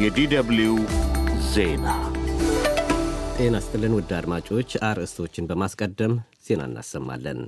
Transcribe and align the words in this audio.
የዲደብልዩ 0.00 0.70
ዜና 1.52 1.86
ጤና 3.36 3.56
ስጥልን 3.64 3.94
ውድ 3.96 4.10
አድማጮች፣ 4.16 4.70
አርዕስቶችን 4.88 5.46
በማስቀደም 5.50 6.12
ዜና 6.46 6.62
እናሰማለን። 6.68 7.40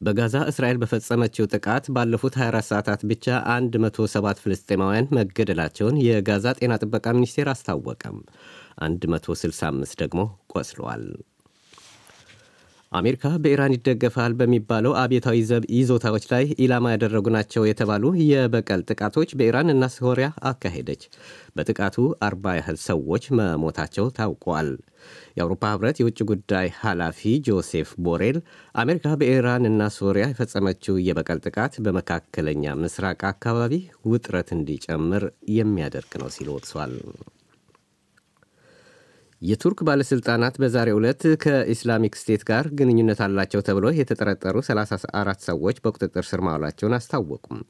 በጋዛ 0.00 0.36
እስራኤል 0.50 0.78
በፈጸመችው 0.82 1.48
ጥቃት 1.52 1.84
ባለፉት 1.96 2.36
24 2.40 2.70
ሰዓታት 2.70 3.02
ብቻ 3.10 3.26
107 3.76 4.40
ፍልስጤማውያን 4.44 5.10
መገደላቸውን 5.18 6.00
የጋዛ 6.06 6.54
ጤና 6.60 6.80
ጥበቃ 6.82 7.06
ሚኒስቴር 7.18 7.50
አስታወቀም። 7.54 8.16
165 8.82 10.00
ደግሞ 10.02 10.22
ቆስለዋል። 10.54 11.04
አሜሪካ 12.92 13.26
በኢራን 13.42 13.74
ይደገፋል 13.74 14.32
በሚባለው 14.38 14.92
አብዮታዊ 15.02 15.38
ዘብ 15.50 15.62
ይዞታዎች 15.76 16.24
ላይ 16.32 16.44
ኢላማ 16.64 16.90
ያደረጉ 16.92 17.26
ናቸው 17.36 17.62
የተባሉ 17.66 18.02
የበቀል 18.22 18.80
ጥቃቶች 18.90 19.30
በኢራን 19.38 19.72
እና 19.74 19.86
ሶሪያ 19.94 20.28
አካሄደች። 20.50 21.02
በጥቃቱ 21.56 21.96
አርባ 22.26 22.54
ያህል 22.58 22.78
ሰዎች 22.86 23.26
መሞታቸው 23.38 24.06
ታውቋል። 24.18 24.68
የአውሮፓ 25.36 25.72
ህብረት 25.72 25.98
የውጭ 26.00 26.20
ጉዳይ 26.30 26.68
ኃላፊ 26.80 27.20
ጆሴፍ 27.48 27.90
ቦሬል 28.06 28.38
አሜሪካ 28.74 29.14
በኢራን 29.20 29.68
እና 29.70 29.90
ሶሪያ 29.98 30.26
የፈጸመችው 30.30 30.96
የበቀል 31.08 31.40
ጥቃት 31.46 31.76
በመካከለኛ 31.86 32.74
ምስራቅ 32.82 33.20
አካባቢ 33.32 33.74
ውጥረት 34.06 34.50
እንዲጨምር 34.56 35.24
የሚያደርግ 35.56 36.14
ነው 36.22 36.30
ሲሉ 36.36 36.50
ወቅሷል። 36.58 36.94
የቱርክ 39.42 39.78
ባለሥልጣናት 39.86 40.54
በዛሬው 40.62 40.98
ዕለት 40.98 41.22
ከኢስላሚክ 41.42 42.14
ስቴት 42.18 42.42
ጋር 42.50 42.64
ግንኙነት 42.78 43.20
አላቸው 43.24 43.64
ተብሎ 43.68 43.86
የተጠረጠሩ 43.94 44.56
34 44.66 45.48
ሰዎች 45.48 45.76
በቁጥጥር 45.84 46.26
ስር 46.28 46.40
ማዋላቸውን 46.46 46.96
አስታወቁም። 46.98 47.60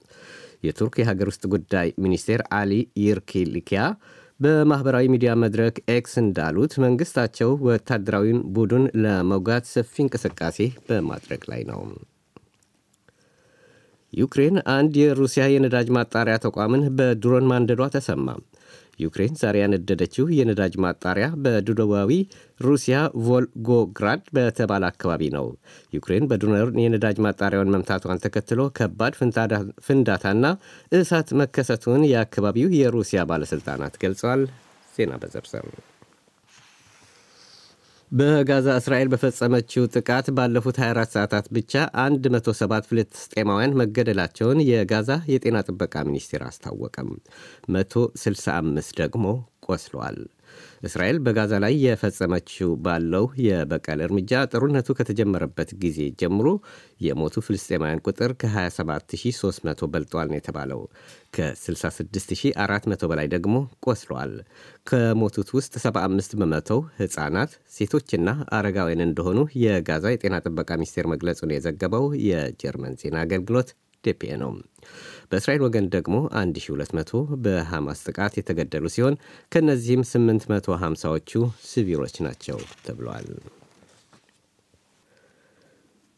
የቱርክ 0.64 0.96
የሀገር 1.00 1.28
ውስጥ 1.32 1.44
ጉዳይ 1.54 1.88
ሚኒስቴር 2.04 2.42
አሊ 2.58 2.72
የርሊካያ 3.04 3.80
በማኅበራዊ 4.40 5.06
ሚዲያ 5.12 5.32
መድረክ 5.42 5.76
ኤክስ 5.94 6.14
እንዳሉት 6.22 6.72
መንግሥታቸው 6.84 7.50
ወታደራዊውን 7.66 8.40
ቡድን 8.54 8.84
ለመውጋት 9.02 9.66
ሰፊ 9.72 9.94
እንቅስቃሴ 10.04 10.58
በማድረግ 10.88 11.42
ላይ 11.52 11.62
ነው። 11.70 11.80
ዩክሬን 14.12 14.56
አንድ 14.72 14.94
የሩሲያ 15.00 15.44
የነዳጅ 15.50 15.88
ማጣሪያ 15.96 16.34
ተቋምን 16.44 16.82
በድሮን 16.96 17.46
ማንደዷ 17.50 17.84
ተሰማ። 17.94 18.26
ዩክሬን 19.02 19.38
ዛሬ 19.40 19.56
ያነደደችው 19.62 20.26
የነዳጅ 20.36 20.74
ማጣሪያ 20.84 21.28
በደቡባዊ 21.44 22.10
ሩሲያ 22.60 22.96
ቮልጎግራድ 23.26 24.24
በተባለ 24.36 24.82
አካባቢ 24.90 25.30
ነው። 25.36 25.46
ዩክሬን 25.92 26.28
በድሮን 26.32 26.80
የነዳጅ 26.84 27.18
ማጣሪያውን 27.26 27.72
መምታቷን 27.74 28.22
ተከትሎ 28.24 28.60
ከባድ 28.78 29.14
ፍንዳታና 29.86 30.44
እሳት 30.98 31.30
መከሰቱን 31.42 32.04
የአካባቢው 32.12 32.76
የሩሲያ 32.80 33.22
ባለሥልጣናት 33.32 33.96
ገልጸዋል። 34.04 34.44
ዜና 34.94 35.14
በዝርዝር 35.20 35.66
በጋዛ 38.12 38.68
እስራኤል 38.78 39.08
በፈጸመችው 39.12 39.84
ጥቃት 39.94 40.26
ባለፉት 40.36 40.76
24 40.80 41.14
ሰዓታት 41.16 41.46
ብቻ 41.56 41.72
107 42.26 42.88
ፍልስጤማውያን 42.88 43.76
መገደላቸውን 43.80 44.58
የጋዛ 44.66 45.10
የጤና 45.32 45.62
ጥበቃ 45.68 45.94
ሚኒስቴር 46.08 46.42
አስታወቀም። 46.48 47.08
165 47.76 48.92
ደግሞ 49.02 49.24
ቆስለዋል። 49.68 50.18
እስራኤል 50.82 51.18
በጋዛ 51.24 51.52
ላይ 51.64 51.74
የፈጸመችው 51.84 52.70
ባለው 52.84 53.26
የበቀል 53.44 54.00
እርምጃ 54.06 54.42
ጦርነቱ 54.52 54.88
ከተጀመረበት 54.98 55.70
ጊዜ 55.82 55.98
ጀምሮ 56.20 56.48
የሞቱ 57.06 57.44
ፍልስጤማውያን 57.46 58.02
ቁጥር 58.06 58.32
ከ27300 58.42 59.90
በልጧል 59.92 60.26
ነው 60.30 60.38
የተባለው። 60.38 60.80
ከ66400 61.36 63.08
በላይ 63.10 63.28
ደግሞ 63.34 63.54
ቆስለዋል። 63.86 64.34
ከሞቱት 64.88 65.50
ውስጥ 65.56 65.74
75 65.82 66.36
በመቶው 66.40 66.80
ሕፃናት፣ 66.98 67.52
ሴቶችና 67.76 68.28
አረጋውያን 68.56 69.06
እንደሆኑ 69.06 69.38
የጋዛ 69.62 70.04
የጤና 70.14 70.36
ጥበቃ 70.46 70.70
ሚኒስቴር 70.78 71.08
መግለጹን 71.12 71.54
የዘገበው 71.54 72.06
የጀርመን 72.28 72.98
ዜና 73.02 73.16
አገልግሎት 73.24 73.70
ዴፒኤ 74.04 74.32
ነው። 74.42 74.52
በእስራኤል 75.30 75.62
ወገን 75.66 75.86
ደግሞ 75.94 76.16
1200 76.38 77.14
በሐማስ 77.44 78.00
ጥቃት 78.08 78.34
የተገደሉ 78.38 78.86
ሲሆን 78.94 79.14
ከእነዚህም 79.52 80.04
850ዎቹ 80.10 81.30
ሲቪሎች 81.66 82.16
ናቸው 82.26 82.58
ተብለዋል። 82.86 83.28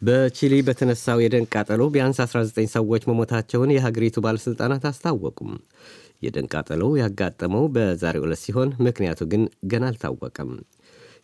በቺሊ 0.03 0.55
በተነሳው 0.67 1.19
የደን 1.23 1.45
ቃጠሎ 1.53 1.83
ቢያንስ 1.93 2.19
19 2.25 2.73
ሰዎች 2.75 3.03
መሞታቸውን 3.11 3.71
የሀገሪቱ 3.75 4.17
ባለሥልጣናት 4.25 4.85
አስታወቁም። 4.91 5.53
የደን 6.25 6.51
ቃጠሎው 6.53 6.93
ያጋጠመው 7.01 7.65
በዛሬው 7.75 8.25
ዕለት 8.27 8.41
ሲሆን 8.45 8.71
ምክንያቱ 8.87 9.21
ግን 9.33 9.43
ገና 9.73 9.85
አልታወቀም። 9.91 10.51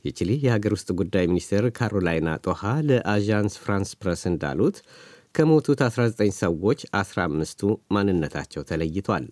የቺሊ 0.04 0.30
የሀገር 0.44 0.72
ውስጥ 0.76 0.90
ጉዳይ 1.00 1.24
ሚኒስትር 1.30 1.64
ካሮላይና 1.76 2.28
ቶሃ 2.44 2.60
ለአዣንስ 2.88 3.54
ፍራንስ 3.62 3.90
ፕረስ 4.00 4.22
እንዳሉት 4.30 4.76
ከሞቱት 5.34 5.80
19 5.84 6.32
ሰዎች 6.40 6.80
15ቱ 7.00 7.60
ማንነታቸው 7.94 8.62
ተለይቷል። 8.70 9.26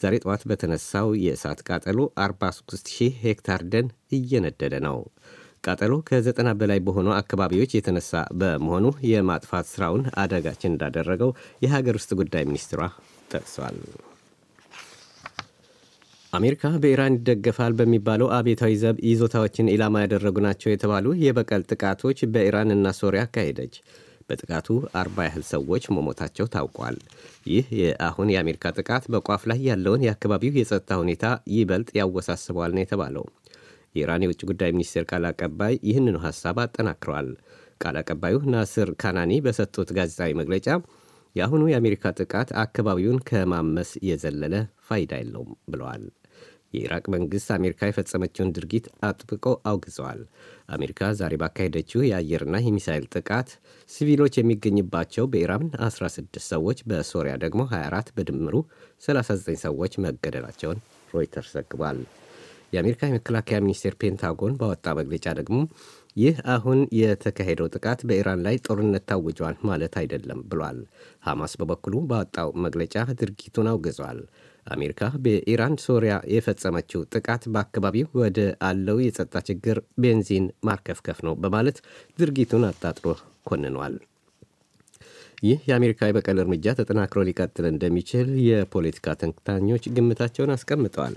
ዛሬ 0.00 0.14
ጠዋት 0.22 0.42
በተነሳው 0.50 1.08
የእሳት 1.22 1.60
ቃጠሎ 1.68 1.98
43000 2.20 2.88
ሄክታር 3.22 3.60
ደን 3.72 3.86
እየነደደ 4.12 4.74
ነው። 4.86 4.98
ቃጠሎ 5.66 5.92
ከዘጠና 6.08 6.48
በላይ 6.58 6.80
በሆኑ 6.86 7.08
አካባቢዎች 7.20 7.70
የተነሳ 7.74 8.10
በመሆኑ 8.40 8.84
የማጥፋት 9.10 9.68
ሥራውን 9.72 10.04
አዳጋች 10.22 10.62
እንዳደረገው 10.68 11.30
የሀገር 11.64 11.96
ውስጥ 12.00 12.12
ጉዳይ 12.20 12.44
ሚኒስትሯ 12.50 12.82
ጠቅሷል። 13.32 13.78
አሜሪካ 16.32 16.70
በኢራን 16.82 17.16
ይደገፋል 17.18 17.72
በሚባለው 17.78 18.28
አብዮታዊ 18.36 18.72
ዘብ 18.80 18.96
ይዞታዎችን 19.08 19.70
ኢላማ 19.74 20.02
ያደረጉ 20.04 20.36
ናቸው 20.46 20.70
የተባሉ 20.70 21.14
የበቀል 21.22 21.62
ጥቃቶች 21.70 22.18
በኢራን 22.32 22.74
እና 22.76 22.92
ሶሪያ 23.00 23.22
አካሄደች። 23.26 23.76
በጥቃቱ 24.30 24.68
አርባ 25.00 25.26
ያህል 25.26 25.44
ሰዎች 25.50 25.84
መሞታቸው 25.92 26.46
ታውቋል። 26.54 26.96
ይህ 27.50 27.66
የአሁን 27.80 28.32
የአሜሪካ 28.32 28.72
ጥቃት 28.78 29.04
በቋፍ 29.14 29.42
ላይ 29.50 29.60
ያለውን 29.68 30.04
የአካባቢው 30.06 30.58
የጸጥታ 30.58 30.98
ሁኔታ 31.02 31.24
ይበልጥ 31.54 31.90
ያወሳስበዋል 31.98 32.74
ነው 32.76 32.82
የተባለው። 32.84 33.26
የኢራን 33.94 34.24
የውጭ 34.24 34.40
ጉዳይ 34.50 34.70
ሚኒስቴር 34.74 35.04
ቃል 35.10 35.26
አቀባይ 35.30 35.74
ይህንኑ 35.88 36.16
ሐሳብ 36.24 36.58
አጠናክረዋል። 36.64 37.28
ቃል 37.80 37.96
አቀባዩ 38.00 38.36
ናስር 38.52 38.90
ካናኒ 39.00 39.32
በሰጡት 39.44 39.90
ጋዜጣዊ 39.96 40.32
መግለጫ 40.40 40.68
የአሁኑ 41.36 41.62
የአሜሪካ 41.70 42.12
ጥቃት 42.18 42.50
አካባቢውን 42.60 43.18
ከማመስ 43.28 43.90
የዘለለ 44.08 44.54
ፋይዳ 44.86 45.12
የለውም 45.20 45.50
ብለዋል። 45.72 46.04
የኢራቅ 46.76 47.04
መንግሥት 47.14 47.48
አሜሪካ 47.56 47.88
የፈጸመችውን 47.88 48.52
ድርጊት 48.56 48.86
አጥብቆ 49.08 49.44
አውግዘዋል። 49.70 50.20
አሜሪካ 50.76 51.10
ዛሬ 51.18 51.34
ባካሄደችው 51.42 52.00
የአየርና 52.04 52.56
የሚሳይል 52.62 53.06
ጥቃት 53.14 53.50
ሲቪሎች 53.90 54.36
የሚገኝባቸው 54.38 55.26
በኢራን 55.32 55.66
16 55.82 56.40
ሰዎች፣ 56.48 56.80
በሶሪያ 56.88 57.34
ደግሞ 57.44 57.62
24 57.72 58.14
በድምሩ 58.16 58.54
39 59.02 59.60
ሰዎች 59.66 59.94
መገደላቸውን 60.06 60.80
ሮይተርስ 61.12 61.52
ዘግቧል። 61.56 62.00
የአሜሪካ 62.72 63.02
የመከላከያ 63.08 63.58
ሚኒስቴር 63.64 63.94
ፔንታጎን 64.00 64.56
ባወጣ 64.60 64.94
መግለጫ 64.98 65.26
ደግሞ 65.38 65.58
ይህ 66.16 66.36
አሁን 66.52 66.78
የተካሄደው 66.98 67.70
ጥቃት 67.74 68.00
በኢራን 68.08 68.42
ላይ 68.46 68.56
ጦርነት 68.66 69.04
ታውጇል 69.10 69.56
ማለት 69.68 69.94
አይደለም 70.00 70.40
ብሏል። 70.50 70.78
ሐማስ 71.26 71.54
በበኩሉ 71.60 71.94
ባወጣው 72.10 72.50
መግለጫ 72.64 72.94
ድርጊቱን 73.20 73.70
አውግዟል። 73.72 74.20
አሜሪካ 74.66 75.08
በኢራቅና 75.24 75.74
ሶሪያ 75.84 76.14
የፈጸመችው 76.32 77.00
ጥቃት 77.14 77.42
በአካባቢው 77.52 78.08
ወደ 78.20 78.38
አለው 78.68 78.98
የጸጥታ 79.02 79.42
ችግር 79.48 79.78
ቤንዚን 80.02 80.46
ማርከፍከፍ 80.68 81.18
ነው 81.26 81.34
በማለት 81.42 81.78
ድርጊቱን 82.18 82.66
አጣጥሎ 82.70 83.06
ኮንኗል። 83.48 83.96
ይህ 85.42 85.58
የአሜሪካ 85.68 86.08
የበቀል 86.08 86.38
እርምጃ 86.42 86.74
ተጠናክሮ 86.78 87.22
ሊቀጥል 87.28 87.66
እንደሚችል 87.70 88.28
የፖለቲካ 88.46 89.14
ተንታኞች 89.20 89.84
ግምታቸውን 89.96 90.54
አስቀምጠዋል። 90.54 91.16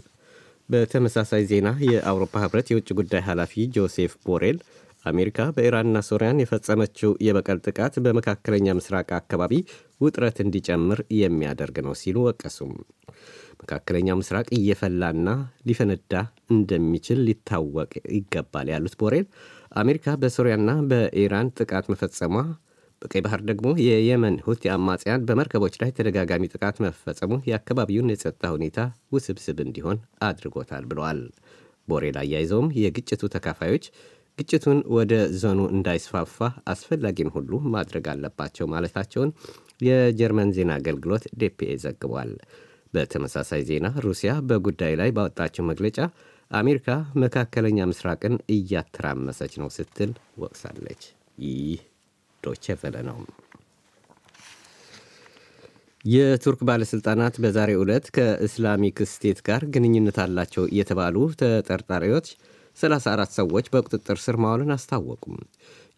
በተመሳሳይ 0.69 1.44
ዜና 1.51 1.68
የአውሮፓ 1.88 2.33
ህብረት 2.44 2.68
የውጭ 2.71 2.89
ጉዳይ 3.00 3.21
ኃላፊ 3.29 3.63
ጆሴፍ 3.75 4.13
ቦሬል 4.25 4.57
አሜሪካ 5.06 5.39
በኢራንና 5.56 5.97
ሶሪያን 6.07 6.41
የፈጸመችው 6.41 7.12
የበቀል 7.25 7.59
ጥቃት 7.65 7.94
በመካከለኛ 8.06 8.75
ምስራቅ 8.79 9.09
አካባቢ 9.19 9.53
ውጥረት 10.01 10.38
እንዲጨምር 10.44 11.00
የሚያደርግ 11.19 11.77
ነው 11.85 11.94
ሲሉ 12.01 12.18
ወቀሱም። 12.27 12.73
መካከለኛው 13.59 14.17
ምስራቅ 14.19 14.47
እየፈላና 14.57 15.29
ሊፈነዳ 15.67 16.13
እንደሚችል 16.53 17.19
ሊታወቅ 17.27 17.91
ይገባል 18.17 18.67
ያሉት 18.73 18.95
ቦሬል 19.01 19.25
አሜሪካ 19.79 20.15
በሶሪያና 20.21 20.71
በኢራን 20.91 21.53
ጥቃት 21.57 21.88
መፈጸሟ 21.91 22.33
በቀይ 23.01 23.21
ባህር 23.25 23.41
ደግሞ 23.50 23.67
የየመን 23.81 24.38
ሁቲ 24.45 24.63
አማጽያን 24.73 25.25
በመርከቦች 25.27 25.75
ላይ 25.81 25.91
ተደጋጋሚ 25.97 26.50
ጥቃት 26.53 26.77
መፈጸሙ 26.85 27.33
የአካባቢውን 27.50 28.11
የጸጥታ 28.13 28.51
ሁኔታ 28.56 28.79
ውስብስብ 29.15 29.59
እንዲሆን 29.65 30.00
አድርጎታል 30.27 30.85
ብለዋል። 30.89 31.21
ቦሬል 31.88 32.17
አያይዘውም 32.21 32.73
የግጭቱ 32.81 33.21
ተካፋዮች 33.35 33.85
ግጭቱን 34.38 34.79
ወደ 34.95 35.13
ዞኑ 35.39 35.61
እንዳይስፋፋ 35.73 36.38
አስፈላጊን 36.73 37.31
ሁሉ 37.35 37.51
ማድረግ 37.73 38.06
አለባቸው 38.11 38.67
ማለታቸውን 38.73 39.31
የጀርመን 39.88 40.53
ዜና 40.57 40.71
አገልግሎት 40.79 41.23
ዴፒኤ 41.41 41.71
ዘግቧል። 41.83 42.31
በተመሳሳይ 42.94 43.62
ዜና 43.68 43.88
ሩሲያ 44.06 44.31
በጉዳዩ 44.47 44.94
ላይ 45.01 45.09
ባወጣችው 45.18 45.68
መግለጫ 45.69 45.97
አሜሪካ 46.51 46.88
መካከለኛ 47.24 47.80
ምስራቅን 47.89 48.36
እያተራመሰች 48.50 49.53
ነው 49.62 49.69
ስትል 49.75 50.12
ወቅሳለች። 50.44 51.01
ይህ 51.44 51.81
ዶቼ 52.44 52.75
ቬለ 52.81 52.97
ነው። 53.09 53.19
የቱርክ 56.06 56.62
ባለሥልጣናት 56.68 57.36
በዛሬው 57.44 57.81
ዕለት 57.83 58.06
ከእስላሚክ 58.15 58.97
ስቴት 59.12 59.39
ጋር 59.47 59.62
ግንኙነት 59.74 60.18
አላቸው 60.24 60.65
የተባሉ 60.77 61.15
ተጠርጣሪዎች 61.42 62.27
34 62.77 63.38
ሰዎች 63.39 63.65
በቁጥጥር 63.74 64.18
ስር 64.24 64.35
ማዋሉን 64.44 64.74
አስታወቁም። 64.75 65.38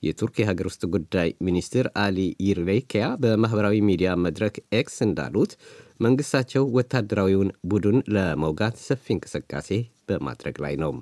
የቱርክ 0.04 0.36
የሀገር 0.42 0.68
ውስጥ 0.70 0.84
ጉዳይ 0.94 1.30
ሚኒስትር 1.48 1.86
አሊ 2.04 2.18
የርሊካያ 2.46 3.06
በማኅበራዊ 3.24 3.76
ሚዲያ 3.90 4.12
መድረክ 4.24 4.56
ኤክስ 4.74 4.96
እንዳሉት 5.06 5.52
መንግሥታቸው 6.02 6.64
ወታደራዊውን 6.76 7.50
ቡድን 7.72 7.98
ለመውጋት 8.16 8.76
ሰፊ 8.86 9.06
እንቅስቃሴ 9.16 9.70
በማድረግ 10.08 10.56
ላይ 10.66 10.76
ነው። 10.84 10.94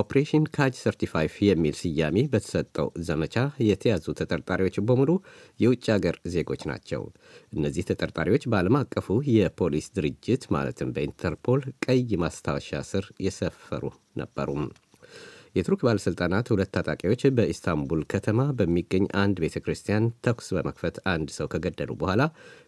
Operation 0.00 0.44
Cage 0.54 0.74
35 0.80 1.36
የሚል 1.46 1.74
ስያሜ 1.80 2.16
በተሰጠው 2.32 2.88
ዘመቻ 3.06 3.34
የተያዙ 3.66 4.14
ተጠርጣሪዎች 4.20 4.76
በሙሉ 4.88 5.10
የውጭ 5.60 5.86
አገር 5.94 6.16
ዜጎች 6.34 6.62
ናቸው። 6.70 7.02
እነዚህ 7.52 7.86
ተጠርጣሪዎች 7.90 8.44
በዓለም 8.52 8.78
አቀፉ 8.80 9.08
የፖሊስ 9.32 9.88
ድርጅት 9.96 10.44
ማለትም 10.56 10.92
በኢንተርፖል 10.96 11.62
ቀይ 11.86 12.02
ማስታወሻ 12.24 12.82
ስር 12.90 13.06
የሰፈሩ 13.26 13.84
ነበሩም። 14.16 14.64
የቱርክ 15.56 15.80
ባለሥልጣናት 15.86 16.46
ሁለት 16.52 16.70
ታጣቂዎች 16.74 17.22
በኢስታንቡል 17.36 18.00
ከተማ 18.12 18.40
በሚገኝ 18.56 19.04
አንድ 19.20 19.36
ቤተ 19.44 19.56
ክርስቲያን 19.64 20.10
ተኩስ 20.24 20.48
በመክፈት 20.56 20.96
አንድ 21.12 21.28
ሰው 21.36 21.46
ከገደሉ 21.52 21.92
በኋላ 22.00 22.22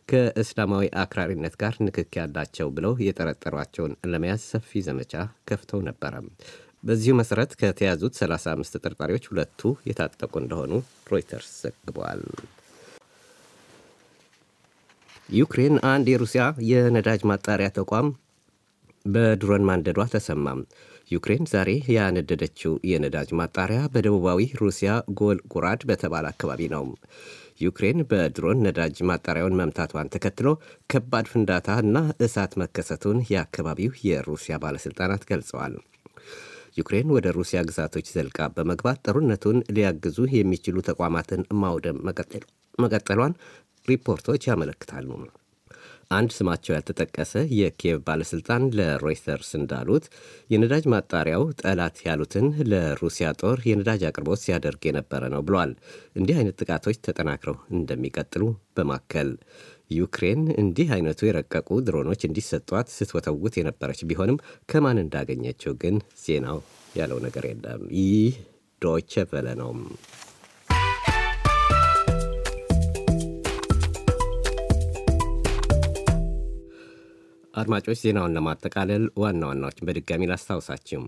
ከእስላማዊ 0.09 0.87
አክራሪነት 1.03 1.57
ጋር 1.63 1.75
ንክክ 1.87 2.17
ያላቸው 2.19 2.69
ብለው 2.77 2.95
የጠረጠሯቸውን 3.07 3.97
ለመያዝ 4.13 4.43
ሰፊ 4.53 4.81
ዘመቻ 4.87 5.13
ከፍተው 5.51 5.83
ነበረ። 5.89 6.15
በዚሁ 6.85 7.15
መሠረት 7.21 7.53
ከተያዙት 7.61 8.15
35 8.19 8.75
ተጠርጣሪዎች 8.77 9.25
ሁለቱ 9.31 9.61
የታጠቁ 9.89 10.33
እንደሆኑ 10.43 10.73
ሮይተርስ 11.13 11.51
ዘግበዋል። 11.63 12.23
ዩክሬን 15.33 15.77
አንድ 15.91 16.07
የሩሲያ 16.11 16.43
የነዳጅ 16.69 17.23
ማጣሪያ 17.31 17.69
ተቋም 17.79 18.07
በድሮን 19.05 19.67
ማንደዷ 19.69 20.07
ተሰማም። 20.15 20.61
ዩክሬን 21.11 21.45
ዛሬ 21.51 21.69
ያነደደችው 21.95 22.73
የነዳጅ 22.89 23.29
ማጣሪያ 23.39 23.81
በደቡባዊ 23.93 24.41
ሩሲያ 24.61 24.91
ጎልጉራድ 25.19 25.83
በተባለ 25.91 26.25
አካባቢ 26.33 26.63
ነው። 26.75 26.85
ዩክሬን 27.61 28.01
በድሮን 28.11 28.61
ነዳጅ 28.67 28.97
ማጣሪያውን 29.11 29.57
መምታቷን 29.61 30.11
ተከትሎ 30.15 30.49
ከባድ 30.91 31.27
ፍንዳታ 31.33 31.79
እና 31.85 31.97
እሳት 32.27 32.53
መከሰቱን 32.63 33.25
የአካባቢው 33.33 33.97
የሩሲያ 34.09 34.57
ባለሥልጣናት 34.65 35.25
ገልጸዋል። 35.31 35.75
ዩክሬን 36.79 37.09
ወደ 37.15 37.27
ሩሲያ 37.39 37.61
ግዛቶች 37.69 38.07
ዘልቃ 38.15 38.41
በመግባት 38.57 39.03
ጦርነቱን 39.07 39.59
ሊያግዙ 39.77 40.19
የሚችሉ 40.35 40.79
ተቋማትን 40.91 41.43
ማውደም 41.63 41.99
መቀጠሏን 42.79 43.35
ሪፖርቶች 43.89 44.43
ያመለክታሉ። 44.49 45.09
አንድ 46.11 46.31
ስማቸው 46.37 46.73
ያልተጠቀሰ 46.75 47.33
የኪየቭ 47.57 47.99
ባለሥልጣን 48.07 48.63
ለሮይተርስ 48.77 49.51
እንዳሉት 49.59 50.05
የነዳጅ 50.51 50.85
ማጣሪያው 50.93 51.43
ጠላት 51.63 51.97
ያሉትን 52.07 52.47
ለሩሲያ 52.71 53.31
ጦር 53.43 53.59
የነዳጅ 53.69 54.03
አቅርቦት 54.09 54.43
ሲያደርግ 54.45 54.83
የነበረ 54.89 55.23
ነው 55.35 55.43
ብሏል። 55.49 55.73
እንዲህ 56.19 56.39
አይነት 56.39 56.57
ጥቃቶች 56.63 57.01
ተጠናክረው 57.07 57.57
እንደሚቀጥሉ 57.79 58.45
በማከል 58.77 59.31
ዩክሬን 59.97 60.43
እንዲህ 60.63 60.89
አይነቱ 60.97 61.21
የረቀቁ 61.27 61.69
ድሮኖች 61.85 62.23
እንዲሰጧት 62.27 62.89
ስትወተውት 62.97 63.55
የነበረች 63.59 64.01
ቢሆንም 64.11 64.41
ከማን 64.71 65.03
እንዳገኘችው 65.05 65.75
ግን 65.83 65.97
ዜናው 66.25 66.61
ያለው 66.95 67.21
ነገር 67.27 67.47
የለም። 67.49 67.85
ይህ 68.01 68.35
ዶይቼ 68.83 69.25
ቬለ 69.31 69.49
ነው። 69.61 69.71
አድማጮች 77.59 77.99
ዜናውን 78.03 78.35
ለማጠቃለል 78.37 79.05
ዋና 79.21 79.43
ዋናዎችን 79.49 79.87
በድጋሚ 79.89 80.29
ላስታውሳችሁ። 80.31 81.03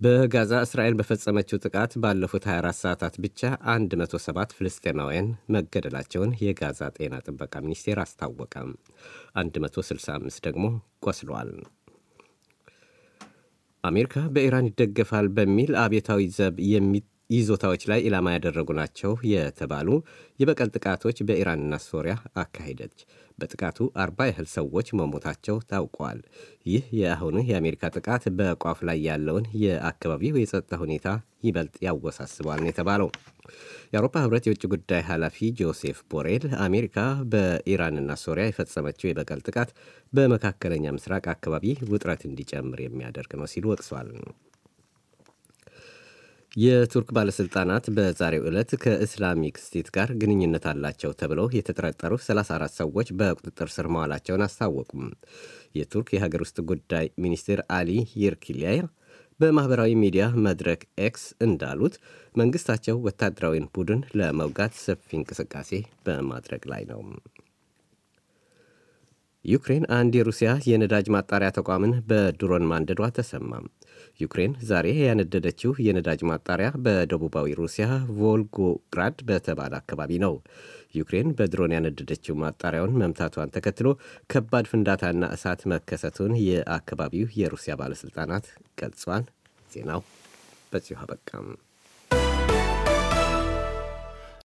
በጋዛ 0.00 0.52
እስራኤል 0.64 0.94
በፈጸመችው 0.98 1.60
ጥቃት 1.64 1.92
ባለፉት 2.02 2.44
24 2.48 2.82
ሰዓታት 2.82 3.14
ብቻ 3.24 3.40
107 3.92 4.54
ፍልስጤማውያን 4.58 5.28
መገደላቸውን 5.54 6.36
የጋዛ 6.44 6.90
ጤና 6.96 7.14
ጥበቃ 7.26 7.54
ሚኒስቴር 7.64 8.00
አስታወቀ። 8.04 8.54
165 9.38 10.40
ደግሞ 10.46 10.64
ቆስለዋል። 11.06 11.50
አሜሪካ 13.84 14.16
በኢራን 14.34 14.68
ይደገፋል 14.70 15.26
በሚል 15.36 15.72
አብዮታዊ 15.82 16.22
ዘብ 16.38 16.56
ይዞታዎች 17.30 17.82
ላይ 17.90 18.00
ኢላማ 18.06 18.28
ያደረጉ 18.34 18.68
ናቸው 18.78 19.12
የተባሉ 19.30 19.88
የበቀል 20.40 20.70
ጥቃቶች 20.76 21.18
በኢራንና 21.28 21.74
ሶሪያ 21.86 22.14
አካሄደች። 22.42 22.98
በጥቃቱ 23.38 23.88
አርባ 24.02 24.26
ያህል 24.28 24.46
ሰዎች 24.54 24.88
መሞታቸው 24.98 25.56
ታውቋል። 25.70 26.20
ይህ 26.66 26.84
የአሁኑ 27.00 27.36
የአሜሪካ 27.48 27.90
ጥቃት 27.96 28.24
በቋፍ 28.38 28.78
ላይ 28.88 28.98
ያለውን 29.08 29.44
የአካባቢው 29.62 30.40
የጸጥታ 30.40 30.80
ሁኔታ 30.82 31.06
ይበልጥ 31.44 31.76
ያወሳስበዋል 31.86 32.60
ነው 32.62 32.70
የተባለው። 32.70 33.10
የአውሮፓ 33.92 34.16
ሕብረት 34.24 34.46
የውጭ 34.46 34.64
ጉዳይ 34.72 35.02
ኃላፊ 35.10 35.38
ጆሴፍ 35.60 36.00
ቦሬል 36.10 36.44
አሜሪካ 36.64 36.96
በኢራንና 37.32 38.10
ሶሪያ 38.24 38.46
የፈጸመችው 38.48 39.08
የበቀል 39.08 39.42
ጥቃት 39.48 39.70
በመካከለኛ 40.12 40.86
ምስራቅ 40.96 41.24
አካባቢ 41.34 41.64
ውጥረት 41.92 42.24
እንዲጨምር 42.28 42.82
የሚያደርግ 42.84 43.32
ነው 43.40 43.48
ሲሉ 43.52 43.66
ወቅሷል። 43.72 44.10
የቱርክ 46.58 47.08
ባለሥልጣናት 47.16 47.86
በዛሬው 47.96 48.46
ዕለት 48.48 48.70
ከእስላሚክ 48.82 49.56
ስቴት 49.64 49.88
ጋር 49.96 50.08
ግንኙነት 50.20 50.64
አላቸው 50.70 51.10
ተብለው 51.20 51.46
የተጠረጠሩ 51.56 52.12
34 52.22 52.78
ሰዎች 52.80 53.08
በቁጥጥር 53.18 53.68
ስር 53.74 53.86
መዋላቸውን 53.94 54.44
አስታወቁም። 54.46 55.04
የቱርክ 55.78 56.08
የሀገር 56.14 56.42
ውስጥ 56.46 56.58
ጉዳይ 56.70 57.08
ሚኒስትር 57.24 57.60
አሊ 57.78 57.90
የርሊካያ 58.22 58.70
በማኅበራዊ 59.40 59.90
ሚዲያ 60.02 60.24
መድረክ 60.46 60.80
ኤክስ 61.00 61.24
እንዳሉት 61.46 61.96
መንግሥታቸው 62.34 63.02
ወታደራዊውን 63.04 63.70
ቡድን 63.74 64.00
ለመውጋት 64.18 64.74
ሰፊ 64.84 65.08
እንቅስቃሴ 65.16 65.70
በማድረግ 66.06 66.64
ላይ 66.72 66.84
ነው። 66.90 67.02
ዩክሬን 69.44 69.84
አንድ 69.96 70.12
የሩሲያ 70.18 70.50
የነዳጅ 70.68 71.06
ማጣሪያ 71.14 71.48
ተቋምን 71.56 71.92
በድሮን 72.08 72.64
ማንደዷ 72.70 73.08
ተሰማም። 73.18 73.66
ዩክሬን 74.20 74.52
ዛሬ 74.68 74.86
ያነደደችው 75.00 75.72
የነዳጅ 75.84 76.20
ማጣሪያ 76.30 76.68
በደቡባዊ 76.84 77.54
ሩሲያ 77.60 77.86
ቮልጎግራድ 78.18 79.18
በተባለ 79.28 79.72
አካባቢ 79.80 80.18
ነው። 80.24 80.34
ዩክሬን 80.94 81.30
በድሮን 81.38 81.74
ያነደደችው 81.76 82.36
ማጣሪያውን 82.42 82.98
መምታቷን 83.02 83.54
ተከትሎ 83.56 83.88
ከባድ 84.32 84.68
ፍንዳታና 84.72 85.24
እሳት 85.36 85.62
መከሰቱን 85.74 86.34
የአካባቢው 86.48 87.32
የሩሲያ 87.40 87.74
ባለሥልጣናት 87.82 88.48
ገልጿል። 88.80 89.26
ዜናው 89.70 90.02
በዚሁ 90.72 90.98
አበቃም። 91.04 91.48